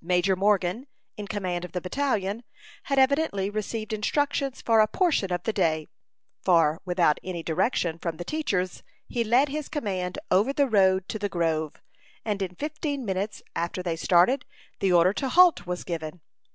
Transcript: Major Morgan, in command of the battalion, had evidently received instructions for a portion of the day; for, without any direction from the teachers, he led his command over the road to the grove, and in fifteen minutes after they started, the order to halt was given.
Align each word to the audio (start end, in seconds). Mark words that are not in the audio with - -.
Major 0.00 0.36
Morgan, 0.36 0.86
in 1.18 1.26
command 1.26 1.62
of 1.62 1.72
the 1.72 1.82
battalion, 1.82 2.44
had 2.84 2.98
evidently 2.98 3.50
received 3.50 3.92
instructions 3.92 4.62
for 4.62 4.80
a 4.80 4.86
portion 4.88 5.30
of 5.30 5.42
the 5.42 5.52
day; 5.52 5.86
for, 6.42 6.80
without 6.86 7.20
any 7.22 7.42
direction 7.42 7.98
from 7.98 8.16
the 8.16 8.24
teachers, 8.24 8.82
he 9.06 9.22
led 9.22 9.50
his 9.50 9.68
command 9.68 10.18
over 10.30 10.54
the 10.54 10.66
road 10.66 11.06
to 11.10 11.18
the 11.18 11.28
grove, 11.28 11.74
and 12.24 12.40
in 12.40 12.54
fifteen 12.54 13.04
minutes 13.04 13.42
after 13.54 13.82
they 13.82 13.96
started, 13.96 14.46
the 14.80 14.94
order 14.94 15.12
to 15.12 15.28
halt 15.28 15.66
was 15.66 15.84
given. 15.84 16.22